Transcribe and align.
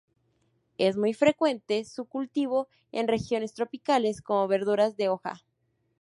Es 0.79 0.97
muy 0.97 1.13
frecuente 1.13 1.85
su 1.85 2.05
cultivo 2.05 2.67
en 2.91 3.07
regiones 3.07 3.53
tropicales 3.53 4.23
como 4.23 4.47
verdura 4.47 4.89
de 4.89 5.09
hoja. 5.09 5.41